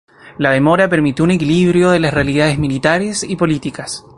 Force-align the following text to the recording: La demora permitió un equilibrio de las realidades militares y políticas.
La 0.39 0.49
demora 0.49 0.89
permitió 0.89 1.23
un 1.23 1.29
equilibrio 1.29 1.91
de 1.91 1.99
las 1.99 2.11
realidades 2.11 2.57
militares 2.57 3.21
y 3.23 3.35
políticas. 3.35 4.03